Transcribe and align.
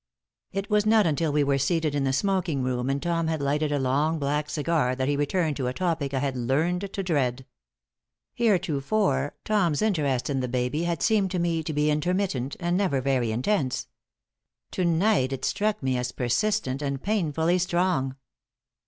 It 0.51 0.67
was 0.67 0.87
not 0.87 1.05
until 1.05 1.31
we 1.31 1.43
were 1.43 1.59
seated 1.59 1.93
in 1.93 2.05
the 2.05 2.11
smoking 2.11 2.63
room 2.63 2.89
and 2.89 2.99
Tom 3.03 3.27
had 3.27 3.39
lighted 3.39 3.71
a 3.71 3.77
long 3.77 4.17
black 4.17 4.49
cigar 4.49 4.95
that 4.95 5.07
he 5.07 5.15
returned 5.15 5.57
to 5.57 5.67
a 5.67 5.73
topic 5.73 6.11
I 6.11 6.17
had 6.17 6.35
learned 6.35 6.89
to 6.93 7.03
dread. 7.03 7.45
Heretofore, 8.33 9.35
Tom's 9.45 9.79
interest 9.83 10.27
in 10.27 10.39
the 10.39 10.47
baby 10.47 10.85
had 10.85 11.03
seemed 11.03 11.29
to 11.29 11.37
me 11.37 11.61
to 11.61 11.71
be 11.71 11.91
intermittent 11.91 12.55
and 12.59 12.75
never 12.75 12.99
very 12.99 13.29
intense. 13.31 13.89
To 14.71 14.83
night 14.85 15.33
is 15.33 15.45
struck 15.47 15.83
me 15.83 15.99
as 15.99 16.11
persistent 16.11 16.81
and 16.81 17.03
painfully 17.03 17.59
strong. 17.59 18.15